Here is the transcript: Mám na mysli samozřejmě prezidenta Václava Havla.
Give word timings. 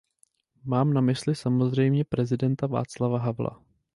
Mám 0.65 0.93
na 0.93 1.01
mysli 1.01 1.35
samozřejmě 1.35 2.03
prezidenta 2.05 2.67
Václava 2.67 3.19
Havla. 3.19 3.61